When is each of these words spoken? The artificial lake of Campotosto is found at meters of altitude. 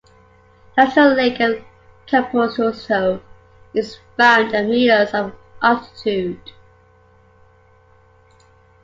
The 0.75 0.81
artificial 0.81 1.13
lake 1.13 1.39
of 1.41 1.63
Campotosto 2.07 3.21
is 3.75 3.99
found 4.17 4.51
at 4.55 4.65
meters 4.65 5.13
of 5.13 5.31
altitude. 5.61 6.53